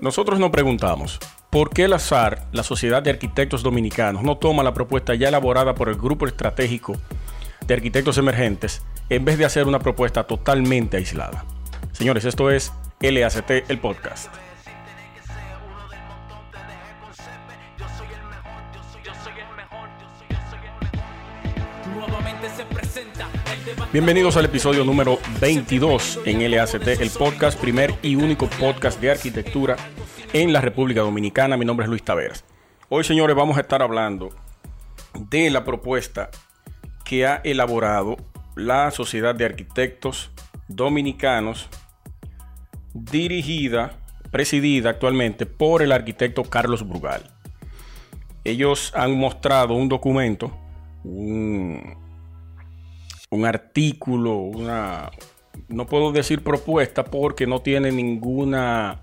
[0.00, 1.18] Nosotros nos preguntamos,
[1.50, 5.74] ¿por qué la SAR, la Sociedad de Arquitectos Dominicanos, no toma la propuesta ya elaborada
[5.74, 6.96] por el Grupo Estratégico
[7.66, 11.44] de Arquitectos Emergentes en vez de hacer una propuesta totalmente aislada?
[11.92, 14.34] Señores, esto es LACT, el podcast.
[23.92, 29.76] Bienvenidos al episodio número 22 en LACT, el podcast, primer y único podcast de arquitectura
[30.32, 31.56] en la República Dominicana.
[31.56, 32.44] Mi nombre es Luis Taveras.
[32.88, 34.30] Hoy, señores, vamos a estar hablando
[35.18, 36.30] de la propuesta
[37.04, 38.16] que ha elaborado
[38.56, 40.30] la Sociedad de Arquitectos
[40.68, 41.68] Dominicanos,
[42.94, 43.98] dirigida,
[44.30, 47.22] presidida actualmente por el arquitecto Carlos Brugal.
[48.44, 50.56] Ellos han mostrado un documento,
[51.04, 52.09] un
[53.30, 55.10] un artículo, una,
[55.68, 59.02] no puedo decir propuesta porque no tiene ninguna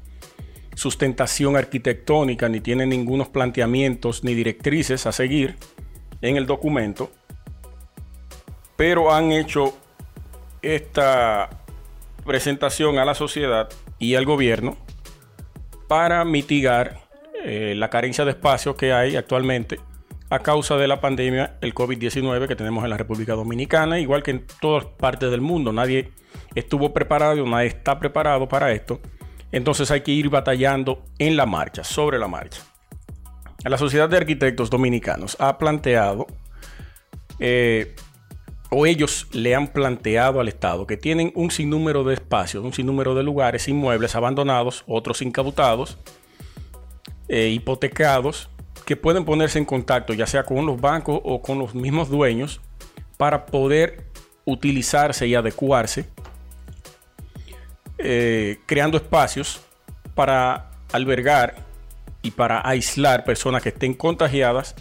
[0.75, 5.55] sustentación arquitectónica, ni tiene ningunos planteamientos ni directrices a seguir
[6.21, 7.09] en el documento,
[8.75, 9.75] pero han hecho
[10.61, 11.49] esta
[12.25, 14.75] presentación a la sociedad y al gobierno
[15.87, 16.99] para mitigar
[17.43, 19.79] eh, la carencia de espacio que hay actualmente
[20.29, 24.31] a causa de la pandemia, el COVID-19 que tenemos en la República Dominicana, igual que
[24.31, 25.71] en todas partes del mundo.
[25.71, 26.11] Nadie
[26.55, 28.99] estuvo preparado, nadie está preparado para esto.
[29.51, 32.61] Entonces hay que ir batallando en la marcha, sobre la marcha.
[33.63, 36.27] La Sociedad de Arquitectos Dominicanos ha planteado,
[37.39, 37.95] eh,
[38.69, 43.15] o ellos le han planteado al Estado, que tienen un sinnúmero de espacios, un sinnúmero
[43.15, 45.97] de lugares inmuebles abandonados, otros incautados,
[47.29, 48.49] eh, hipotecados,
[48.87, 52.61] que pueden ponerse en contacto ya sea con los bancos o con los mismos dueños
[53.17, 54.05] para poder
[54.45, 56.05] utilizarse y adecuarse,
[57.97, 59.59] eh, creando espacios
[60.15, 61.55] para albergar
[62.21, 64.73] y para aislar personas que estén contagiadas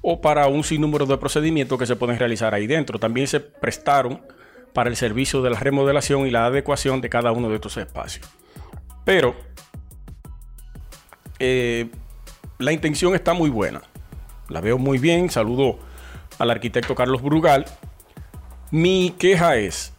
[0.00, 2.98] o para un sinnúmero de procedimientos que se pueden realizar ahí dentro.
[2.98, 4.22] También se prestaron
[4.72, 8.26] para el servicio de la remodelación y la adecuación de cada uno de estos espacios.
[9.04, 9.36] Pero
[11.38, 11.90] eh,
[12.62, 13.82] la intención está muy buena.
[14.48, 15.30] La veo muy bien.
[15.30, 15.78] Saludo
[16.38, 17.66] al arquitecto Carlos Brugal.
[18.70, 19.92] Mi queja es,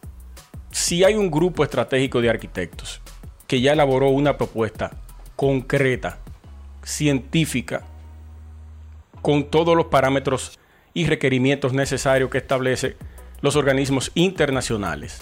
[0.71, 3.01] si hay un grupo estratégico de arquitectos
[3.47, 4.91] que ya elaboró una propuesta
[5.35, 6.19] concreta,
[6.83, 7.83] científica,
[9.21, 10.59] con todos los parámetros
[10.93, 12.97] y requerimientos necesarios que establece
[13.41, 15.21] los organismos internacionales.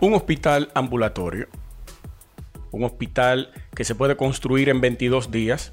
[0.00, 1.48] Un hospital ambulatorio
[2.70, 5.72] un hospital que se puede construir en 22 días,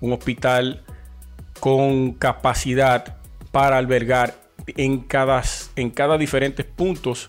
[0.00, 0.82] un hospital
[1.60, 3.18] con capacidad
[3.52, 4.34] para albergar
[4.76, 5.42] en cada,
[5.76, 7.28] en cada diferentes puntos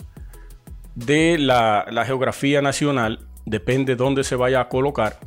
[0.96, 5.20] de la, geografía nacional, depende de dónde se vaya a colocar,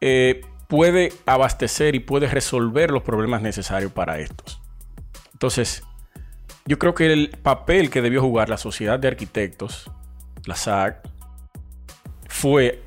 [0.00, 4.60] eh, puede abastecer y puede resolver los problemas necesarios para estos.
[5.32, 5.84] Entonces,
[6.66, 9.90] yo creo que el papel que debió jugar la Sociedad de Arquitectos,
[10.44, 11.08] la SAC,
[12.36, 12.82] fue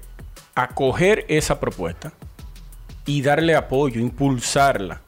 [0.53, 2.11] acoger esa propuesta
[3.07, 5.01] y darle apoyo, impulsarla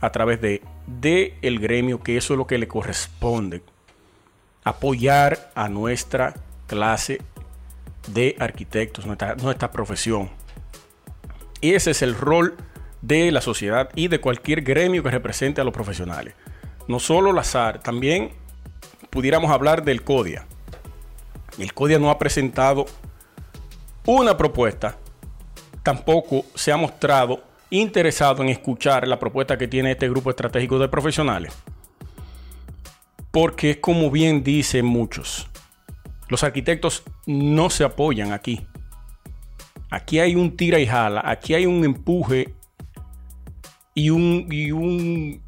[0.00, 3.62] a través de, de el gremio, que eso es lo que le corresponde.
[4.64, 6.32] Apoyar a nuestra
[6.66, 7.20] clase
[8.06, 10.30] de arquitectos, nuestra, nuestra profesión.
[11.60, 12.56] Ese es el rol
[13.02, 16.32] de la sociedad y de cualquier gremio que represente a los profesionales.
[16.86, 18.30] No solo la SAR, también
[19.10, 20.46] pudiéramos hablar del CODIA.
[21.58, 22.86] El CODIA no ha presentado
[24.08, 24.96] una propuesta,
[25.82, 30.88] tampoco se ha mostrado interesado en escuchar la propuesta que tiene este grupo estratégico de
[30.88, 31.52] profesionales.
[33.30, 35.50] Porque es como bien dicen muchos,
[36.30, 38.66] los arquitectos no se apoyan aquí.
[39.90, 42.54] Aquí hay un tira y jala, aquí hay un empuje
[43.92, 45.42] y, un, y un,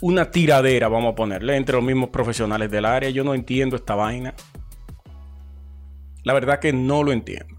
[0.00, 3.10] una tiradera, vamos a ponerle, entre los mismos profesionales del área.
[3.10, 4.32] Yo no entiendo esta vaina.
[6.24, 7.57] La verdad que no lo entiendo.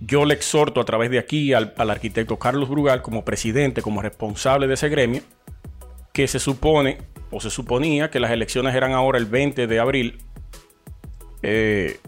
[0.00, 4.66] Yo le exhorto a través de aquí al, arquitecto Carlos Brugal como presidente, como responsable
[4.66, 5.22] de ese gremio,
[6.12, 6.98] que se supone
[7.30, 10.18] o se suponía que las elecciones eran ahora el 20 de abril,
[11.42, 12.00] eh,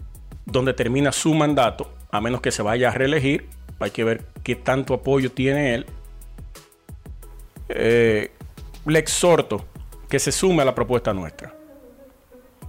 [0.45, 3.47] donde termina su mandato, a menos que se vaya a reelegir.
[3.79, 5.85] Hay que ver qué tanto apoyo tiene él.
[7.69, 8.31] Eh,
[8.85, 9.65] le exhorto
[10.09, 11.55] que se sume a la propuesta nuestra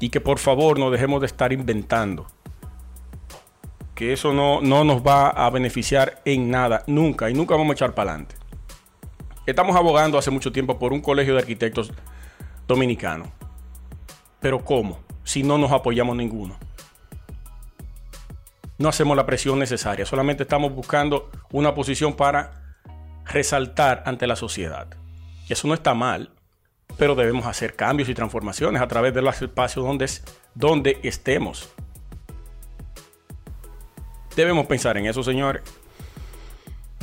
[0.01, 2.27] y que por favor no dejemos de estar inventando
[3.95, 7.75] que eso no, no nos va a beneficiar en nada, nunca, y nunca vamos a
[7.75, 8.37] echar para adelante.
[9.47, 11.93] Estamos abogando hace mucho tiempo por un colegio de arquitectos
[12.67, 13.31] dominicano.
[14.41, 15.01] Pero ¿cómo?
[15.23, 16.57] Si no nos apoyamos ninguno.
[18.77, 22.77] no hacemos la presión necesaria, solamente estamos buscando una posición para
[23.25, 24.89] resaltar ante la sociedad.
[25.49, 26.31] Y eso no está mal,
[26.99, 30.11] pero debemos hacer cambios y transformaciones a través de los espacios donde,
[30.55, 31.71] donde estemos.
[34.37, 35.63] Debemos pensar en eso, señores.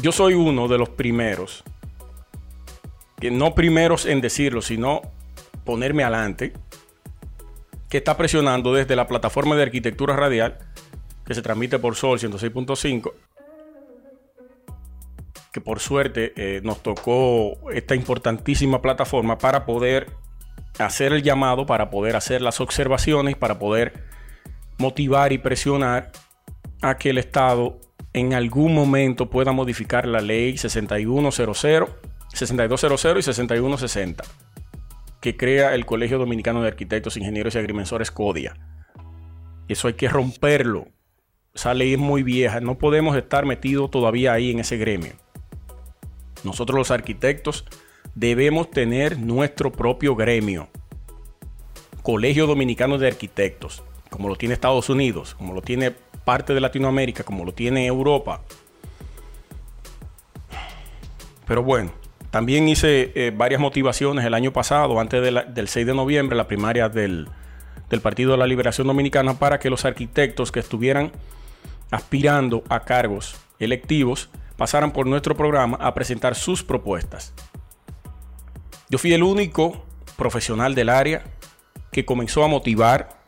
[0.01, 1.63] Yo soy uno de los primeros,
[3.19, 5.01] que no primeros en decirlo, sino
[5.63, 6.53] ponerme adelante,
[7.87, 10.57] que está presionando desde la plataforma de arquitectura radial
[11.25, 13.13] que se transmite por Sol 106.5,
[15.53, 20.09] que por suerte eh, nos tocó esta importantísima plataforma para poder
[20.79, 24.03] hacer el llamado, para poder hacer las observaciones, para poder
[24.77, 26.11] motivar y presionar
[26.81, 27.79] a que el Estado
[28.13, 31.31] en algún momento pueda modificar la ley 6100,
[32.33, 34.23] 6200 y 6160,
[35.21, 38.53] que crea el Colegio Dominicano de Arquitectos, Ingenieros y Agrimensores CODIA.
[39.67, 40.87] Eso hay que romperlo.
[41.53, 42.59] Esa ley es muy vieja.
[42.59, 45.13] No podemos estar metidos todavía ahí en ese gremio.
[46.43, 47.65] Nosotros los arquitectos
[48.15, 50.69] debemos tener nuestro propio gremio.
[52.01, 57.23] Colegio Dominicano de Arquitectos, como lo tiene Estados Unidos, como lo tiene parte de Latinoamérica,
[57.23, 58.41] como lo tiene Europa.
[61.45, 61.91] Pero bueno,
[62.29, 66.87] también hice eh, varias motivaciones el año pasado, antes del 6 de noviembre, la primaria
[66.87, 67.27] del,
[67.89, 71.11] del Partido de la Liberación Dominicana, para que los arquitectos que estuvieran
[71.91, 77.33] aspirando a cargos electivos pasaran por nuestro programa a presentar sus propuestas.
[78.89, 79.83] Yo fui el único
[80.17, 81.23] profesional del área
[81.91, 83.20] que comenzó a motivar,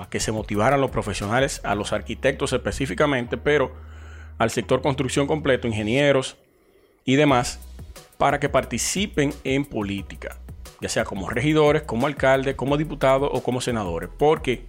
[0.00, 3.72] a que se motivaran los profesionales, a los arquitectos específicamente, pero
[4.38, 6.36] al sector construcción completo, ingenieros
[7.04, 7.60] y demás,
[8.18, 10.38] para que participen en política,
[10.80, 14.66] ya sea como regidores, como alcaldes, como diputados o como senadores, porque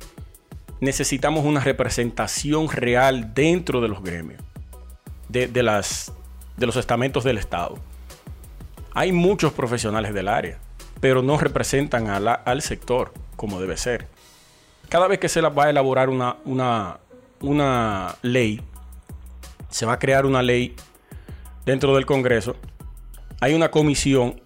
[0.80, 4.42] necesitamos una representación real dentro de los gremios,
[5.30, 6.14] de, las,
[6.56, 7.78] de los estamentos del Estado.
[8.94, 10.60] Hay muchos profesionales del área,
[11.00, 14.08] pero no representan al sector como debe ser.
[14.90, 17.00] Cada vez que se va a elaborar una, una,
[17.42, 18.62] una ley,
[19.70, 20.76] se va a crear una ley
[21.66, 22.56] dentro del Congreso,
[23.42, 24.42] hay una comisión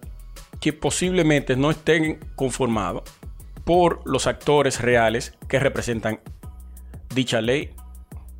[0.59, 3.03] que posiblemente no estén conformados
[3.63, 6.19] por los actores reales que representan
[7.13, 7.73] dicha ley.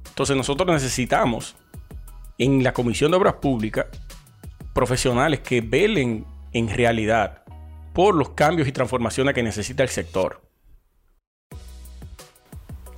[0.10, 1.56] Entonces nosotros necesitamos
[2.38, 3.86] en la Comisión de Obras Públicas
[4.74, 7.44] profesionales que velen en realidad
[7.94, 10.42] por los cambios y transformaciones que necesita el sector.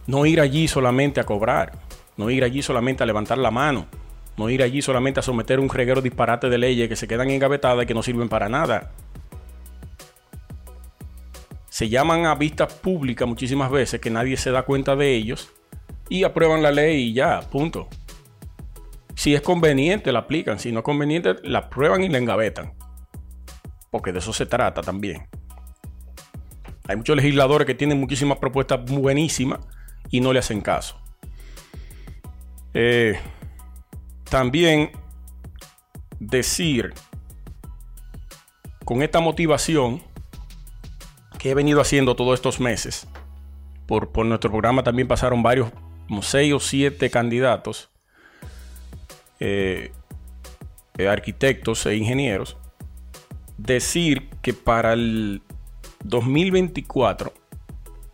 [0.08, 1.74] No ir allí solamente a cobrar,
[2.18, 3.88] no ir allí solamente a levantar la mano,
[4.38, 7.84] no ir allí solamente a someter un reguero disparate de leyes que se quedan engavetadas
[7.84, 8.92] y que no sirven para nada
[11.74, 15.52] se llaman a vistas públicas muchísimas veces que nadie se da cuenta de ellos
[16.08, 17.88] y aprueban la ley y ya, punto.
[19.16, 20.60] Si es conveniente, la aplican.
[20.60, 22.76] Si no es conveniente, la aprueban y la engavetan.
[23.90, 25.28] Porque de eso se trata también.
[26.88, 29.62] Hay muchos legisladores que tienen muchísimas propuestas buenísimas
[30.10, 31.00] y no le hacen caso.
[32.74, 33.20] Eh,
[34.30, 34.92] también
[36.20, 36.94] decir
[38.84, 40.02] con esta motivación
[41.38, 43.08] que he venido haciendo todos estos meses.
[43.86, 45.72] Por, nuestro programa también pasaron varios,
[46.08, 47.90] como seis o siete candidatos,
[49.40, 49.92] eh,
[50.98, 52.58] eh, arquitectos e ingenieros.
[53.58, 55.42] Decir que para el
[56.06, 57.34] 2024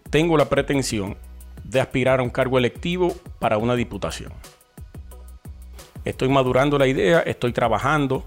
[0.10, 1.18] tengo la pretensión
[1.70, 4.34] de aspirar a un cargo electivo para una diputación.
[6.04, 8.26] Estoy madurando la idea, estoy trabajando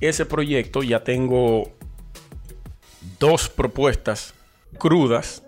[0.00, 1.70] ese proyecto, ya tengo
[3.18, 4.34] dos propuestas
[4.78, 5.44] crudas,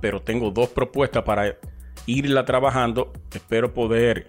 [0.00, 1.56] pero tengo dos propuestas para
[2.06, 3.12] irla trabajando.
[3.32, 4.28] Espero poder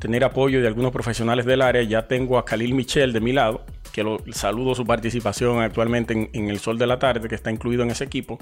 [0.00, 1.82] tener apoyo de algunos profesionales del área.
[1.82, 6.30] Ya tengo a Khalil Michel de mi lado, que lo saludo su participación actualmente en,
[6.32, 8.38] en, El Sol de la Tarde, que está incluido en ese equipo.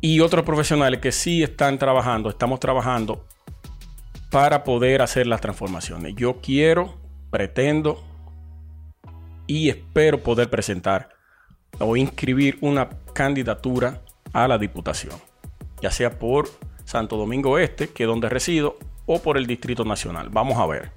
[0.00, 3.24] Y otros profesionales que sí están trabajando, estamos trabajando
[4.30, 6.14] para poder hacer las transformaciones.
[6.16, 6.94] Yo quiero,
[7.30, 8.04] pretendo
[9.46, 11.10] y espero poder presentar
[11.78, 15.14] o inscribir una candidatura a la diputación,
[15.80, 16.48] ya sea por
[16.84, 18.76] Santo Domingo Este, que es donde resido,
[19.06, 20.28] o por el Distrito Nacional.
[20.30, 20.90] Vamos a ver.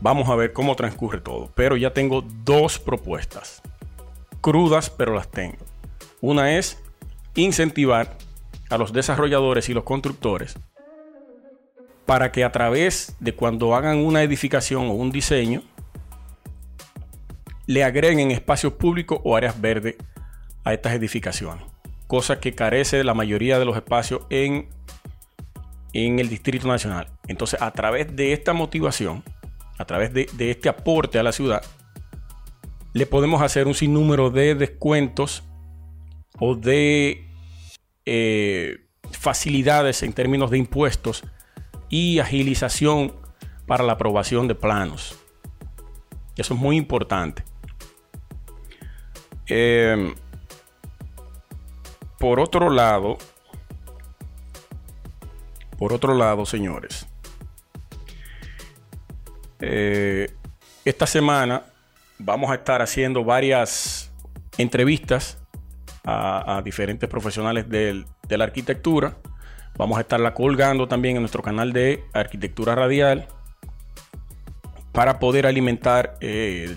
[0.00, 1.50] Vamos a ver cómo transcurre todo.
[1.54, 3.62] Pero ya tengo dos propuestas.
[4.40, 5.58] Crudas, pero las tengo.
[6.20, 6.82] Una es
[7.40, 8.16] incentivar
[8.70, 10.56] a los desarrolladores y los constructores
[12.06, 15.62] para que a través de cuando hagan una edificación o un diseño,
[17.66, 19.96] le agreguen espacios públicos o áreas verdes
[20.64, 21.64] a estas edificaciones,
[22.06, 24.68] cosa que carece de la mayoría de los espacios en
[25.92, 27.08] en el Distrito Nacional.
[27.26, 29.22] Entonces, a través de esta motivación,
[29.78, 31.62] a través de, este aporte a la ciudad,
[32.92, 35.44] le podemos hacer un sinnúmero de descuentos
[36.38, 37.27] o de
[38.10, 41.24] eh, facilidades en términos de impuestos
[41.90, 43.12] y agilización
[43.66, 45.18] para la aprobación de planos.
[46.34, 47.44] Eso es muy importante.
[49.46, 50.14] Eh,
[52.18, 53.18] por otro lado,
[55.76, 57.06] por otro lado, señores,
[59.60, 60.34] eh,
[60.86, 61.62] esta semana
[62.18, 64.10] vamos a estar haciendo varias
[64.56, 65.36] entrevistas
[66.08, 69.16] a, diferentes profesionales de la arquitectura.
[69.76, 73.28] Vamos a estarla colgando también en nuestro canal de arquitectura radial
[74.92, 76.74] para poder alimentar eh,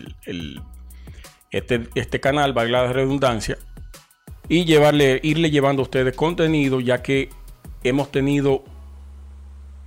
[1.49, 3.57] este, este, canal, valga la redundancia,
[4.47, 7.29] y llevarle, irle llevando a ustedes contenido, ya que
[7.83, 8.63] hemos tenido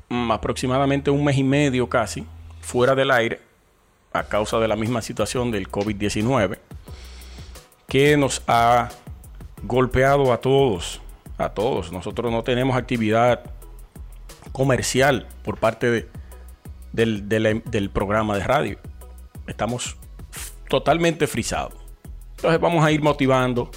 [0.08, 2.26] mm, aproximadamente un mes y medio casi
[2.60, 3.40] fuera del aire
[4.12, 6.58] a causa de la misma situación del COVID-19
[7.86, 8.88] que nos ha
[9.64, 11.00] golpeado a todos,
[11.38, 11.92] a todos.
[11.92, 13.42] Nosotros no tenemos actividad
[14.52, 16.08] comercial por parte de,
[16.92, 18.78] del, programa de radio.
[19.46, 19.96] Estamos
[20.68, 21.74] totalmente frisados.
[22.36, 23.70] Entonces vamos a ir motivando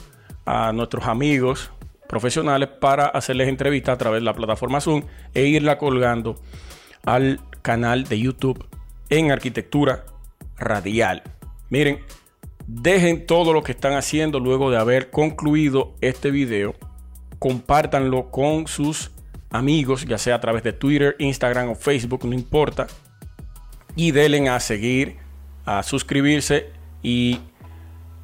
[0.46, 1.72] a nuestros amigos
[2.08, 5.04] profesionales para hacerles entrevistas a través de la plataforma Zoom
[5.34, 6.40] e irla colgando
[7.06, 8.66] al canal de YouTube
[9.10, 10.06] en arquitectura
[10.58, 11.24] radial.
[11.70, 12.00] Miren,
[12.68, 16.76] dejen todo lo que están haciendo luego de haber concluido este video.
[17.40, 19.12] Compártanlo con sus
[19.50, 22.88] amigos, ya sea a través de Twitter, Instagram o Facebook, no importa
[23.98, 25.18] y denle a seguir,
[25.66, 26.70] a suscribirse
[27.02, 27.40] y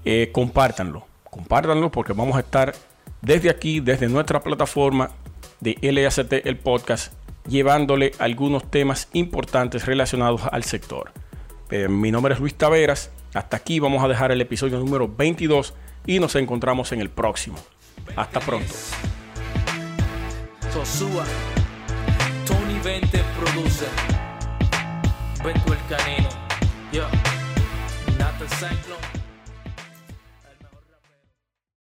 [0.05, 1.05] eh, compártanlo.
[1.23, 2.73] Compártanlo porque vamos a estar
[3.21, 5.09] desde aquí, desde nuestra plataforma
[5.59, 7.13] de LACT, el podcast,
[7.47, 11.11] llevándole algunos temas importantes relacionados al sector.
[11.71, 13.09] Eh, mi nombre es Luis Taveras.
[13.33, 15.73] Hasta aquí vamos a dejar el episodio número 22
[16.05, 17.57] y nos encontramos en el próximo.
[18.15, 18.73] Hasta pronto.
[22.45, 23.85] Tony 20 produce.
[25.43, 26.29] Vento el canino.
[26.91, 27.03] Yo,
[28.19, 29.22] not the cyclone.